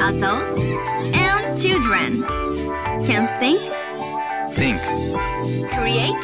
[0.00, 0.58] Adults
[1.14, 2.22] and children
[3.06, 3.58] can think,
[4.54, 4.78] Think,
[5.72, 6.20] create,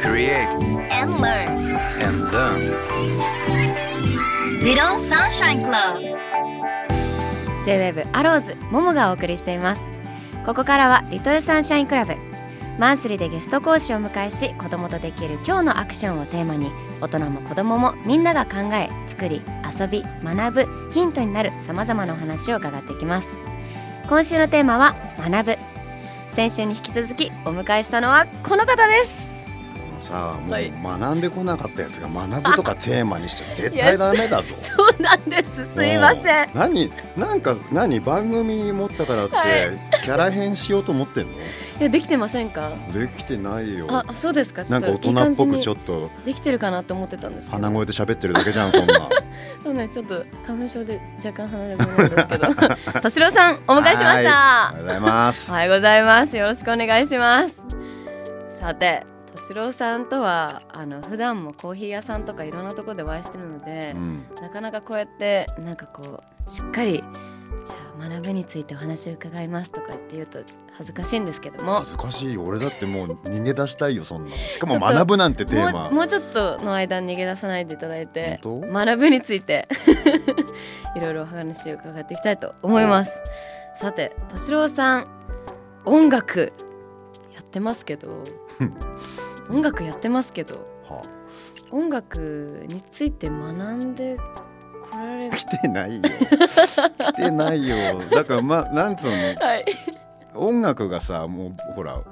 [0.00, 0.48] create,
[0.90, 1.48] and learn.
[2.02, 2.60] and learn.
[4.60, 6.02] Little Sunshine Club.
[7.64, 9.80] J-WAVE アローズももがお送りしています
[10.44, 12.14] ここからはリトルサンシャインクラブ
[12.78, 16.70] マンスリーでゲスト講師を迎えし子供とできる今日のアクションをテーマに
[17.00, 19.40] 大人も子供もみんなが考え作り
[19.78, 23.28] 遊び学ぶヒントになるさまざまなお話を伺っていきます。
[24.08, 25.58] 今週のテーマは学ぶ。
[26.32, 29.25] 先週に引き続きお迎えしたのはこの方です。
[29.98, 30.68] さあもはい。
[30.68, 34.42] う学んでこなかったやつが学ぶとかテーマにしちゃ絶対ダメだぞ。
[34.42, 35.66] そうなんです。
[35.74, 36.50] すいません。
[36.54, 40.02] 何なんか何番組持ったからって、はい。
[40.02, 41.32] キャラ変しようと思ってんの？
[41.32, 42.70] いやできてませんか？
[42.92, 43.86] できてないよ。
[43.90, 44.62] あそうですか。
[44.64, 46.10] なんか大人っぽくちょにっと。
[46.24, 47.62] できてるかなと思ってたんですけど。
[47.62, 49.08] 鼻声で喋ってるだけじゃんそんな。
[49.62, 49.94] そうなんです。
[49.94, 52.46] ちょっと花粉症で若干鼻でもないんですけど。
[53.00, 54.68] 敏郎さんお迎えしました。
[54.68, 55.50] ありがとうございます。
[55.50, 56.36] おはようございます。
[56.36, 57.56] よろしくお願いします。
[58.60, 59.06] さて
[59.46, 67.04] 敏郎さんとはあの普段もコーヒー屋さんとかいろんなところでお会いしてるのでう、ん、なかなかこうやってなんかこうしっかり
[67.64, 70.40] じゃあ学ぶについてお話を伺いますとかって言うと
[70.72, 72.34] 恥ずかしいんですけども恥ずかしい。
[72.34, 74.30] よ俺だってもう逃げ出したいよそんな。
[74.30, 74.36] の。
[74.48, 75.90] しかも学ぶなんてテーマ。
[75.90, 79.68] もうちょっとの間逃げ出さないでいただいて学ぶについて
[80.96, 83.12] いろいろお話を伺っていきたいと思います。
[83.76, 85.06] さて敏郎さん
[85.84, 86.52] 音楽
[87.32, 88.24] やってますけど
[89.50, 91.02] 音楽やってますけどは
[91.70, 94.16] 音楽について学んで
[94.90, 95.36] こられる。
[95.36, 96.02] 来てないよ。
[96.02, 98.00] 来てないよ。
[98.10, 99.16] だからまなんつうの？
[99.16, 99.64] はい。
[100.34, 102.02] 音楽がさもうほら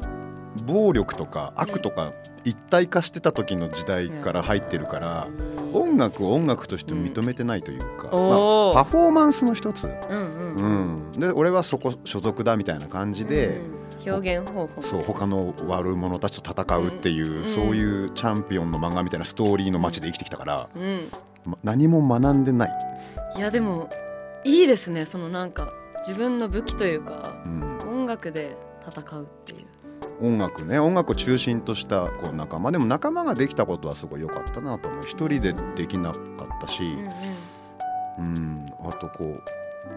[0.65, 2.13] 暴力とか悪とか
[2.45, 5.29] 一体化してた時の時代から入ってるから、
[5.73, 11.11] 音楽を音楽として認めてないというか、おーまあ、パフォーマンスの一つ、うんうん。
[11.13, 13.74] うん、で俺はそこ所属だみたいな感じで、うん
[14.07, 21.01] 表現方法そう他の悪者たちと戦うっていう、うんそういうチャンピオンの漫画みたいなストーリーの街で生きてきたから、うん。
[21.45, 22.71] ま何も学んでない、
[23.37, 23.91] いやでも
[24.45, 25.73] いいですねそのなんか
[26.07, 28.57] 自分の武器というかうん、音楽で
[28.87, 29.67] 戦うっていう。
[30.21, 32.73] 音楽ね音楽を中心としたこう仲間。
[32.73, 35.03] でも仲間ができたことはすごい良かったなと思う。
[35.03, 36.83] 一人でできなかったし、
[38.19, 38.35] うんうん。
[38.37, 39.43] うん、あとこう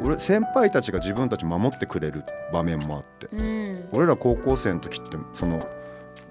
[0.03, 3.27] 俺先輩たちが自分たち守ってくれる場面もあって。
[3.31, 5.59] うん俺ら高校生の時ってその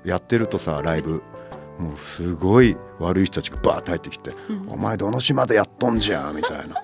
[0.05, 1.23] やってるとさライブ
[1.79, 4.69] もうすごい悪い人たちがバーって入ってきて「うん。
[4.71, 6.77] お前どの島でやっとんじゃん」みたいな。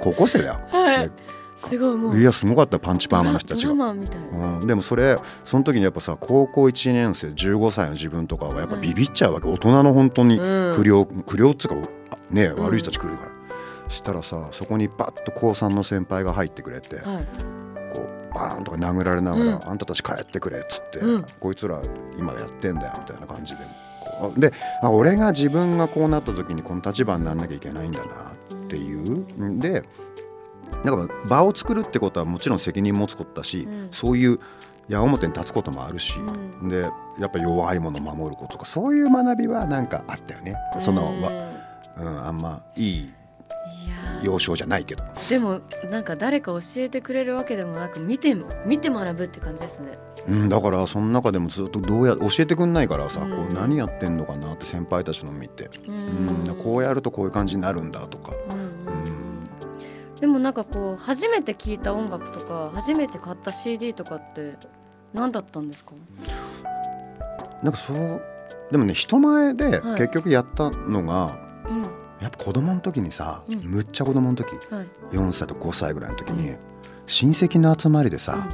[0.00, 0.60] 高校生だよ。
[0.70, 1.10] はい。
[1.56, 2.18] すごいもう。
[2.18, 3.86] いやすごかったパンチパーマの人たちドが。
[3.86, 4.58] ラマみたいな。
[4.58, 10.74] うん、でもそれその時にやっぱさ高校1年生15歳の自分とかはやっぱビビっちゃうわけ、大人の本当にうん。
[10.74, 12.64] 不良、不良っつうかあねうん。
[12.64, 13.30] 悪い人たち来るから、
[13.88, 17.47] したらさそこにバッと高3の先輩が入ってくれて、はい
[18.38, 19.68] バーンとか殴られながら、うん。
[19.68, 21.26] あんたたち帰ってくれっつって、うん。
[21.40, 21.82] こいつら
[22.16, 23.62] 今やってんだよみたいな感じで
[24.20, 28.36] こうであ俺が自分がこうなった時にこの立場にならなきゃいけないんだなっ
[28.68, 29.26] ていう。
[29.38, 29.82] うんで
[30.84, 33.88] だから場を作るってことはもちろん責任持つことだし、うん。
[33.90, 34.38] そういう
[34.88, 36.68] 矢面に立つこともあるし、うん。
[36.68, 36.82] で
[37.18, 40.54] やっぱ弱いものを守ることとかそういう学びはなんかあったよね。
[40.78, 41.22] そのうん。
[41.22, 41.30] わ
[41.98, 43.12] うん、あんまいい
[44.22, 45.04] 幼少じゃないけど。
[45.28, 48.36] でもなんか誰か教えてくれるわけでもなく見て
[48.66, 49.98] 見て学ぶって感じですね。
[50.26, 53.30] うん、だからその中でもずっとどうや教えてくんないからさ、うん。
[53.30, 58.58] こう何やってんのかなって先輩たちの見て、ううんこうやるとこういう感じになるんだとか、うんうん。
[58.58, 58.70] うん。
[60.20, 64.56] でもなんかこう初めて聞いた音楽とか初めて買った CD とかって
[65.12, 65.92] 何だったんですか？
[67.62, 68.20] なんかそう
[68.72, 69.98] でもね人前ではい。
[70.00, 71.47] 結局やったのが、うん
[72.20, 73.60] やっぱ子供の時にさ、うん。
[73.60, 74.86] むっちゃ子供の時はい。
[75.12, 76.56] 4歳と5歳ぐらいの時に、
[77.06, 78.48] 親戚の集まりでさ、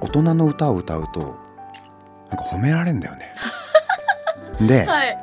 [0.00, 1.36] 大人の歌を歌うと
[2.30, 3.34] なんか褒められんだよね。
[4.66, 5.18] で,、はい。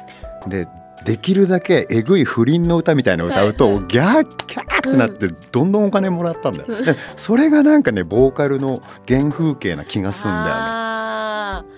[0.47, 0.67] で
[1.05, 6.68] できるだけえぐい不倫の歌みたいなの歌うと、はいはギャーキャーってなってどんどんお金もらったんだよ。
[6.68, 11.69] でそれがなんかねボーカルの原風景な気がすんだよね。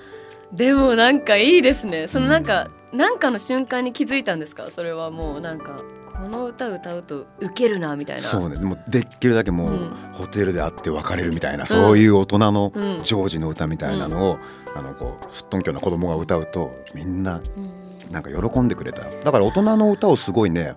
[0.53, 2.07] でもなんかいいですね。
[2.07, 4.67] そのなんか、なんかの瞬間に気づいたんですか？
[4.67, 5.81] それはもうなんか
[6.13, 8.23] この歌歌うとウケるなみたいな。
[8.23, 8.55] そうね。
[8.55, 9.89] でもできるだけもう、うん。
[10.13, 13.03] ホテルで会って別れるみたいな、そういう大人のうん。
[13.03, 14.39] ジョージの歌みたいなのを、
[14.75, 18.11] あのこうすっとんきょうな子供が歌うとみんなうん。
[18.11, 19.09] なんか喜んでくれた。
[19.09, 20.75] だから大人の歌をすごいね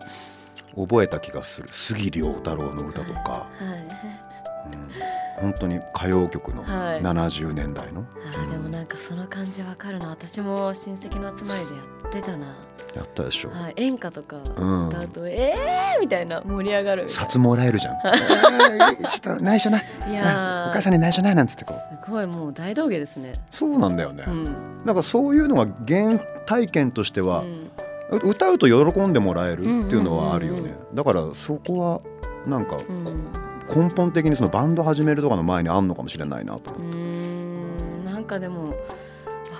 [0.76, 1.68] 覚えた気がする。
[1.70, 4.17] 杉良太郎の歌とか、はいうん、
[5.40, 8.04] 本当に歌謡曲のはい70年代の、
[8.34, 12.46] あーでもなんかその感じわかるな私も親戚の集まりでやってたな
[12.94, 17.96] やったでしょ、はい、演歌とかうん歌うと、えーみたいな盛り上がる札もらえるじゃん。
[18.04, 19.78] えーちょっと内緒な。
[20.00, 22.04] ないやーお母さんに内緒ないなんつってこう。
[22.04, 23.32] すごいもう大道芸ですね。
[23.50, 24.24] そうなんだよね。
[24.26, 24.44] うん。
[24.84, 27.70] なんかそういうのが原体験としては、うん
[28.22, 30.94] 歌うと喜んでもらえるっていうのはあるよねうんうん。
[30.94, 32.00] だからそこは
[32.46, 33.04] なんかうん
[33.74, 36.74] 根本的にそのバンド始めるとかの前にあんのかもしれないなと。
[36.74, 38.74] うーんなんかでもわ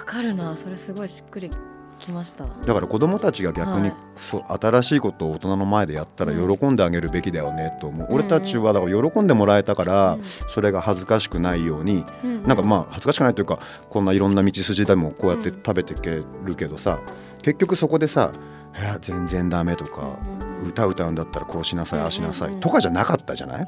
[0.04, 0.56] かるな。
[0.56, 1.50] それすごいしっくり
[1.98, 2.44] きました。
[2.44, 3.94] だから子供たちが逆にはい。
[4.16, 6.58] そう新しいことを大人の前でやったらうん。
[6.58, 8.14] 喜んであげるべきだよねと思う、うん。
[8.14, 10.22] 俺たちはだから喜んでもらえたから、うん。
[10.48, 12.46] それが恥ずかしくないようにうん。
[12.46, 13.58] なんかまあ恥ずかしくないというか
[13.90, 16.10] こんないろんな道筋でもこうやって食べていけ
[16.44, 17.00] るけどさ
[17.42, 18.32] 結局そこでさ
[18.78, 20.16] 「いや全然ダメ」とか
[20.64, 23.66] 「歌歌うんだったらこうしなさいああしなさい」とかじゃなかったじゃない、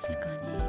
[0.00, 0.26] 確か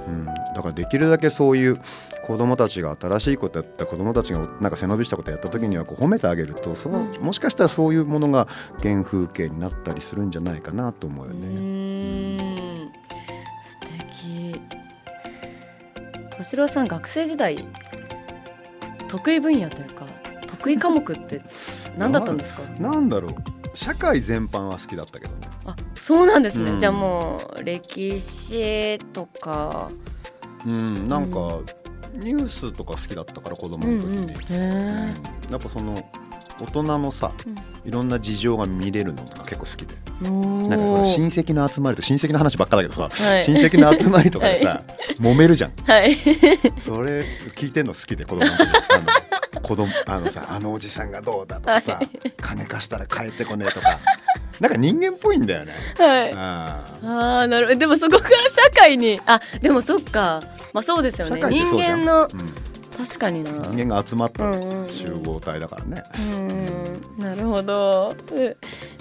[0.07, 1.80] うん、だからできるだけそういう
[2.25, 8.48] 子供たちが新しいことやった子供たちがなんか背伸びしたことやった時にはこう褒めてあげるとそのうんもしかしたらそういうものが
[8.81, 12.92] 原風景になったりするんじゃないかなと思うよね。
[13.63, 13.77] 素
[14.19, 14.62] 敵。
[16.31, 17.65] 敏郎さん学生時代
[19.07, 20.06] 得意分野というか
[20.48, 21.42] 得意科目って
[21.98, 22.62] 何だったんですか？
[22.80, 23.33] なんだろう
[23.74, 25.43] 社会全般は好きだったけどね。
[25.65, 26.80] あそうなんですね、うん。
[26.80, 29.89] じゃあもう歴史とか。
[30.65, 31.60] うん、なんか、
[32.13, 34.30] ニュースとか好きだったから子供の時に、うんうん。
[34.30, 35.13] へえ
[35.48, 35.51] うん。
[35.51, 35.95] やっぱその
[36.62, 37.33] 大人のさ
[37.83, 39.95] いろんな事情が見れるのとか結構好きで。
[40.21, 43.44] おなんか親戚の集まりと親戚の話ばっかだけどさ、はい。
[43.44, 44.83] 親戚の集まりとかでさ、
[45.19, 45.71] 揉めるじゃん。
[45.86, 46.15] はい。
[46.80, 47.25] それ
[47.56, 48.62] 聞いてんの好きで子供の時。
[48.62, 49.00] あ
[49.56, 52.10] の子供あのさあのおじさんがどうだとかさ、はい。
[52.39, 54.00] 金貸したら帰ってこねえとか
[54.63, 55.74] なんか人間っぽいんだよね。
[55.98, 56.31] はい。
[56.33, 57.80] あーああなるほど。
[57.80, 60.42] でもそこから社会にあでもそっか。
[60.71, 61.42] まあそうですよ社ね。
[61.42, 62.00] 人会ってそうじゃん。
[62.00, 62.30] 間のうん。
[62.98, 63.51] 確かにな。
[63.51, 64.54] 人間が集まった
[64.88, 66.04] 集合体だからね。
[66.38, 68.15] うんなるほど。
[68.31, 68.56] うん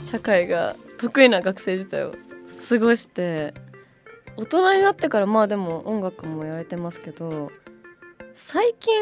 [0.05, 2.13] 社会が得意な学生時代を
[2.69, 3.55] 過ごして
[4.37, 7.53] 大人になってからまあでも音楽もやられてますけど
[8.35, 8.93] 最近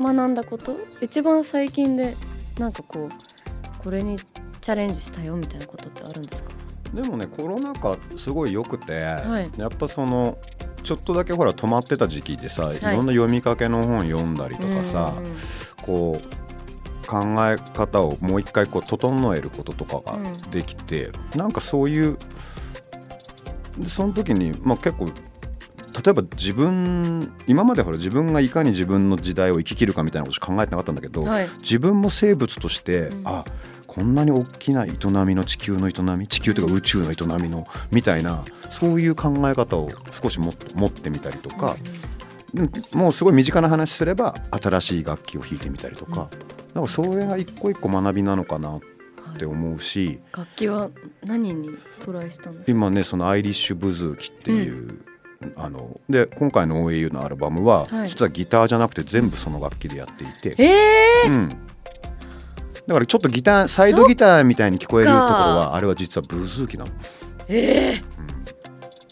[0.00, 0.76] 学んだこと？
[1.00, 2.12] 一番最近で
[2.58, 4.18] なんかこうこれに
[4.60, 6.50] チャレンジしたよみたいなことってあるんですか？
[6.94, 8.96] でもねコロナ禍すごい良くて、い。
[9.60, 10.38] やっぱその
[10.82, 15.36] ちょっとだけほら止まってた時期でさ、い、いろんな読みかけの本読んだりとかさ、うんうん
[15.82, 20.32] こう考え方をもう一回こう整えることとかがうん。
[20.50, 22.18] できて、なんかそういう
[23.78, 25.12] でその時に、まあ、結構例
[26.08, 31.48] えば自分今までほら自分がいかに自分の時代を生き切るかみたいなことしか考えてなかったんだけど、はい。
[31.60, 33.26] 自分も生物として、うん。
[33.26, 33.44] あ
[33.92, 34.90] こんなに大きな営
[35.26, 39.90] みの地球の営み地球というか宇宙の営みのみたいなそういう考え方を
[40.22, 41.76] 少しも持ってみたりとか、
[42.54, 46.28] うんもうすごい身近な話すれば新しい楽器を弾いてみたりとか,、
[46.74, 48.80] なんかそれが一個一個学びなのかなっ
[49.38, 50.90] て思うし楽器は
[51.24, 51.70] 何に
[52.00, 52.72] トライしたんですか？
[52.72, 55.00] 今ねそのアイリッシュブズーキっていう、
[55.56, 58.08] あので今回の OAU のアルバムは、はい。
[58.08, 60.60] 実はギターじゃなくて全部その楽器でやっていて。
[60.60, 61.32] えー！
[61.32, 61.56] うん、
[62.90, 66.90] だからちょっとギターサイドギターみたいに聞こえるところはあれは実はブズーキなの、
[67.46, 68.02] え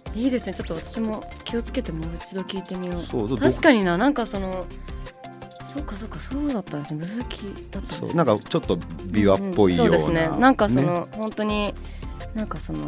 [0.06, 0.12] うん。
[0.14, 0.52] ー、いいですね。
[0.52, 3.02] ちょっと私も気をつけてもう一度聞いてみよう。
[3.04, 3.96] そうど確かにな。
[3.96, 4.66] なんかその
[5.72, 7.06] そうかそうかそうだったんですね。
[7.06, 8.14] 難きだったんですね。
[8.14, 10.38] なんかちょっと琵琶っぽいような、んそうですね。
[10.40, 10.82] なんかそね。
[10.82, 11.72] の、本当に
[12.34, 12.80] なんかその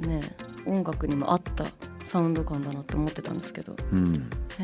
[0.00, 0.20] ね
[0.66, 1.64] 音楽にも合った
[2.04, 3.74] サウンド感だなって思ってたんですけど。
[3.90, 4.28] うん、
[4.58, 4.62] え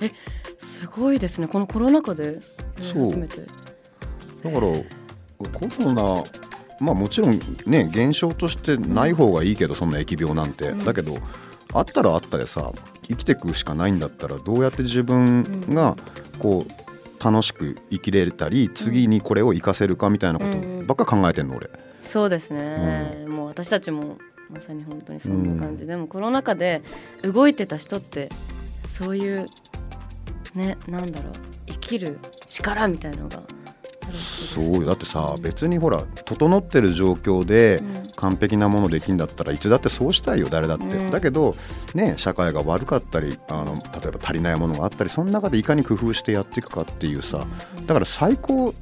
[0.00, 0.12] ー、え
[0.56, 1.46] すごいですね。
[1.46, 2.32] このコロナ禍でや
[2.94, 3.42] り始めて
[4.42, 6.24] だからコロナ
[6.80, 10.84] まあもちろんね現象としてない方がいいけど、そんな疫病なんて、うん。
[10.84, 11.16] だけど
[11.74, 12.72] あったらあったでさ
[13.08, 15.96] 生きていくしかないんだったらどうやって自分が
[16.38, 21.68] こう楽しく生きれたり次にこれを活かせるかみたいなことばっか考えてんの俺。
[22.02, 24.16] そうですね、もう私たちも
[24.48, 26.82] まさに本当にそんな感じ、でもコロナ禍で
[27.22, 28.30] 動いてた人って
[28.88, 29.46] そういう
[30.54, 31.32] ねなんだろう
[31.66, 33.42] 生きる力みたいのが
[34.14, 34.86] そうよ。
[34.86, 38.08] だってさうん別にほら整ってる状況でうん。
[38.18, 41.10] 完璧なものできんだったらいつだってそうしたいよ誰だって、うん。
[41.12, 41.54] だけど
[41.94, 47.46] ね社会が悪かったりあの例えば足りないものがあったりその中でいかに工夫してやっていくかっていうさ
[47.86, 48.74] だから最高っ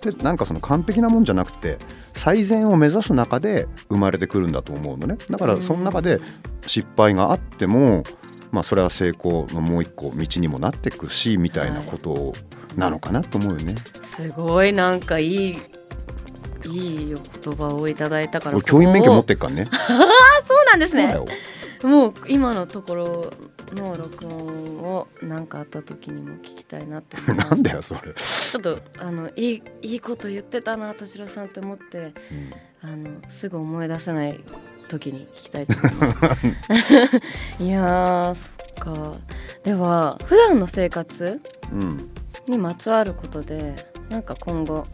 [0.00, 1.78] てなんかその完璧なもんじゃなくて
[2.14, 5.18] 最善を目指す中で生まれてくるんだと思うのね。
[5.28, 6.20] だからその中で
[6.66, 8.04] 失敗があっても
[8.50, 12.32] まあそれは成功のもう一個道にもなっていくしみたいなこと
[12.76, 13.74] なのかなと思うよね。
[14.16, 15.58] すごいなんかいい
[16.66, 19.68] いいお言葉をいただいたから俺教員免許持っこてっからね。
[20.46, 21.14] そうなんですね。
[21.82, 23.32] もう今のところ
[23.74, 24.34] の録音
[24.82, 32.12] を何かあった時にも聞きたいなって思 なんだよそれ、ちょっとあのいいいいこと言ってたな敏郎さんって思ってうん。
[32.84, 34.38] あのすぐ思い出せない
[34.88, 37.16] 時に聞きたいと思います。
[37.64, 38.48] いやーそ
[38.92, 39.16] っか。
[39.62, 41.40] では普段の生活
[41.72, 42.10] うん、
[42.46, 44.84] にまつわることでなんか今後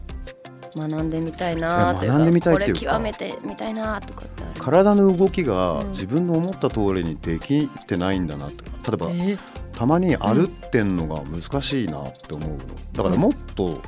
[0.75, 2.79] 学んでみたいなというか学んでみたいっていうか。
[2.79, 5.87] これ極めてみたいなとかってある体の動きがうん。
[5.89, 9.37] 自分の思った通りにできてないんだなと例えば、え
[9.73, 12.57] たまに歩ってんのが難しいなって思うの。
[12.93, 13.81] だからもっと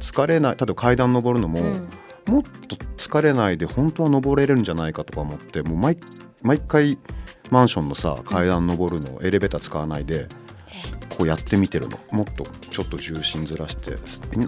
[0.00, 1.88] 疲れない例えば階段登るのも、うん。
[2.28, 5.96] もっと疲れないで本当は登れるんじゃないかとか思ってもう毎
[6.42, 6.98] 毎回
[7.50, 10.28] マンションのさ階段登るのエレベーター使わないで
[11.18, 11.98] こうやってみてるの。
[12.12, 13.96] もっとちょっと重心ずらして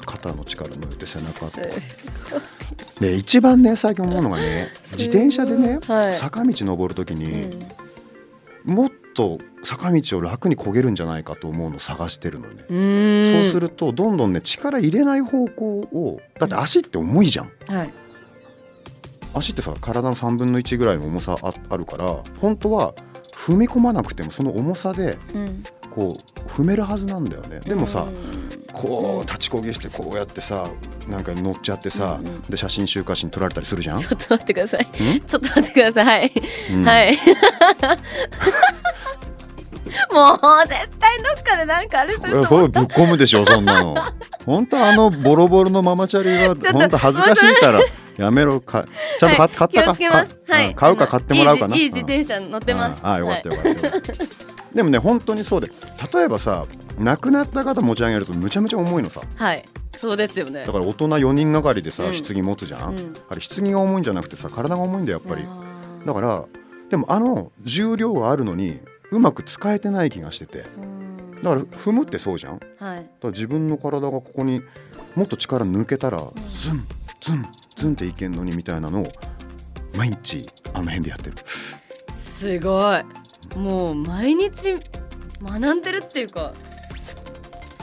[0.06, 1.66] 肩の力抜いて背中とか
[3.00, 6.14] で一番ね最近思うのがね自転車でね、はい。
[6.14, 7.50] 坂道登る時に、
[8.66, 8.74] うん。
[8.74, 13.42] もっと坂道を楽に漕げるんじゃないかと思うのを探してるのね。
[13.42, 17.50] そうするとどんどんね力入れない方向をだって足って重いじゃん。
[17.66, 17.92] はい。
[19.34, 22.94] 足ってさ体の3分の1ぐらいの重さああるから本当は
[23.34, 27.61] 踏み込まなくてもその重さでうんこう踏めるはずなんだよね。
[27.61, 28.50] でもさうん。
[28.73, 30.70] こう立ちこぎしてこうやってさ
[31.09, 33.99] なんか乗っちゃってさうんうんで写真週刊誌に撮られたりするじゃん？
[33.99, 34.82] ちょっと待ってください。
[34.82, 34.87] ん？
[35.20, 36.04] ちょっと待ってください。
[36.04, 36.32] はい、
[36.73, 36.85] うん。
[36.85, 37.18] はい。
[40.12, 43.97] もう絶対どっかでなんかあれすると思ぶっ込むでしょそんなの。
[44.47, 47.80] 本当あのボロボロのママチャリは 本当恥ずかしいから
[48.16, 48.61] やめろ。
[48.61, 48.85] か
[49.18, 49.94] ちゃんと買買ったか？
[50.49, 50.68] はい。
[50.68, 51.75] うん買うか買ってもらうかな。
[51.76, 53.00] いい自転車乗ってます。
[53.02, 53.88] ああよかったよかった、
[54.74, 55.70] でもね本当にそうで
[56.12, 56.66] 例えばさ
[56.98, 59.20] 亡くなった方持ち上げるとむちゃむちゃ重いのさ。
[59.36, 59.64] はい、はい、
[59.96, 60.64] そうですよね。
[60.64, 62.12] だから大人4人がかりでさ、うん。
[62.12, 63.14] 棺持つじゃん、うん。
[63.28, 65.46] あれ棺が重いんじゃなくてさ体が重いんだよやっぱり。
[66.06, 66.44] だから
[66.90, 70.58] でもあの重量があるのにうまく使えてない気がしてて。
[70.62, 71.42] だうん。
[71.42, 72.58] から踏むってそうじゃん。
[72.58, 74.60] だかはいら自分の体がここに
[75.14, 76.84] もっと力抜けたらズン
[77.20, 77.46] ズン
[77.76, 79.06] ズンっていけんのにみたいなのを
[79.96, 81.36] 毎日あの辺でやってる。
[82.18, 83.02] すごい
[83.57, 84.75] もう毎日
[85.42, 86.52] 学んでるっていうか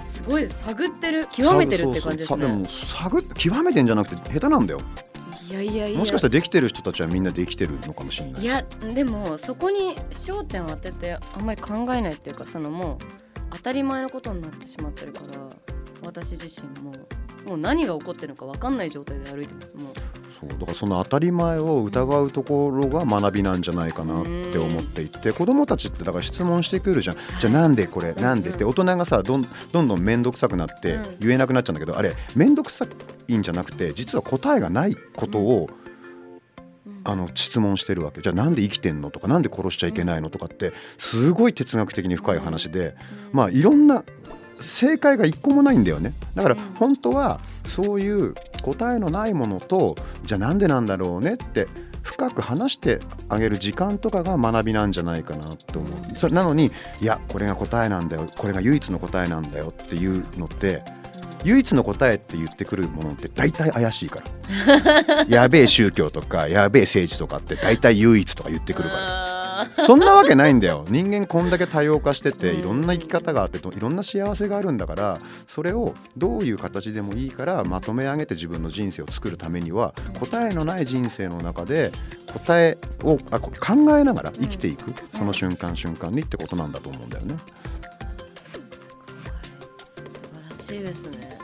[0.08, 4.82] すごい探ってる極めてるって感じですそうそうねさでも探って極めてんじゃなくて下手なんだよ。
[5.50, 6.00] いやいやいや。
[6.00, 8.42] もしかしたらできてる人たちはみんなできてるのかもしれない。
[8.42, 12.98] いやでもそこに焦点を当ててあんまり考えないっていうかそのもう
[13.52, 15.48] 当たり前のことになってしまってるから
[16.04, 16.92] 私自身も
[17.48, 19.68] もう何が起こってるのか分かんない状態で歩いてます。
[19.84, 19.94] もう
[20.40, 27.18] そうだからその当たり前を疑うところが学びなんじゃないかなって思っていて子供たちってだから質問してくるじゃん。
[27.40, 31.18] じゃあなんでこれなんでって大人がさどんどんどん面倒くさくなってうん。
[31.20, 32.86] 言えなくなっちゃうんだけどあれ面倒くさ
[33.28, 35.70] いんじゃなくて実は答えがないことを
[36.86, 37.02] うん。
[37.04, 38.22] あの質問してるわけ。
[38.22, 42.96] じゃあなんで生きてんのとかなんで殺しちゃいけないのとかってすごい哲学的に深い話で
[43.32, 44.04] まあいろんな
[44.60, 46.14] 正解が一個もないんだよね。
[46.36, 46.62] だからうん。
[46.76, 51.68] 本当はそういう答えのないものとじゃあなんでなんだろうねって
[52.04, 53.00] 深く話して
[53.30, 56.18] あげる時間とかが学びなんじゃないかなと思う。
[56.18, 56.72] それなのに
[57.02, 60.84] いやこれが答えなんだよこれが唯一の答えなんだよっていうのって
[61.44, 65.26] 唯一の答えって言ってくるものって大体怪しいから。
[65.28, 69.27] やべえ宗教とかやべえ政治とかって大体唯一とか言ってくるから
[69.86, 81.92] そんなわけないんだよ人間こんだけ多様化してていろんな生き方があっていろんな幸せがあるんだからそれをどういう形でもいいからまとめ上げて自分の人生を作るためには答えのない人生の中で
[82.28, 83.50] 答えをあ考
[83.98, 87.36] えながら生きていくその瞬間瞬間にってことなんだと思うんだよね。
[88.46, 88.60] 素
[90.34, 91.18] 晴らしいですね。
[91.18, 91.38] ね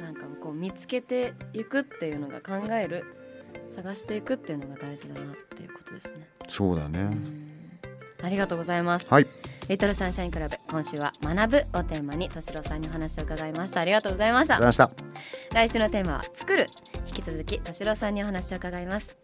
[0.00, 3.04] なんかこう見つけていくっていうのが考える
[3.74, 6.28] 探していくっていうのが大事だなっていうですね。
[6.48, 7.50] そうだねうん
[8.22, 9.06] ありがとうございます。
[9.08, 9.26] はい
[9.68, 13.80] リトルサンシャインクラブ今週は学ぶをテーマに敏郎さんにお話を伺いました。
[13.80, 15.54] ありがとうございましたありがとうございました。
[15.54, 16.66] 来週のテーマは作る。
[17.06, 19.23] 引き続き敏郎さんにお話を伺います。